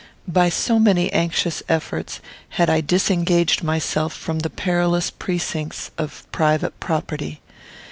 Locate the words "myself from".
3.61-4.39